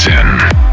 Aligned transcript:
sin. 0.00 0.69